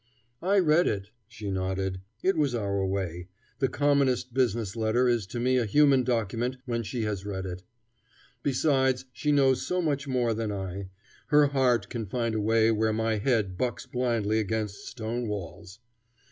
"I 0.41 0.57
read 0.57 0.87
it," 0.87 1.11
she 1.27 1.51
nodded. 1.51 2.01
It 2.23 2.35
was 2.35 2.55
our 2.55 2.83
way. 2.83 3.27
The 3.59 3.67
commonest 3.67 4.33
business 4.33 4.75
letter 4.75 5.07
is 5.07 5.27
to 5.27 5.39
me 5.39 5.57
a 5.57 5.67
human 5.67 6.03
document 6.03 6.57
when 6.65 6.81
she 6.81 7.03
has 7.03 7.23
read 7.23 7.45
it. 7.45 7.61
Besides, 8.41 9.05
she 9.13 9.31
knows 9.31 9.61
so 9.61 9.79
much 9.79 10.07
more 10.07 10.33
than 10.33 10.51
I. 10.51 10.89
Her 11.27 11.45
heart 11.49 11.87
can 11.89 12.07
find 12.07 12.33
a 12.33 12.41
way 12.41 12.71
where 12.71 12.91
my 12.93 13.17
head 13.19 13.59
bucks 13.59 13.85
blindly 13.85 14.39
against 14.39 14.87
stone 14.87 15.27
walls. 15.27 15.77